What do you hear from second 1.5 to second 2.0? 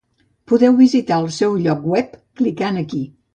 lloc